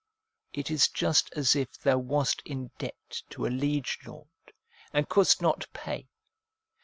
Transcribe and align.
It 0.51 0.71
is 0.71 0.87
just 0.87 1.31
as 1.35 1.55
if 1.55 1.77
thou 1.77 1.99
wast 1.99 2.41
in 2.43 2.71
debt 2.79 3.21
to 3.29 3.45
a 3.45 3.49
liege 3.53 3.99
lord, 4.03 4.29
and 4.91 5.07
couldst 5.07 5.43
not 5.43 5.67
pay. 5.73 6.09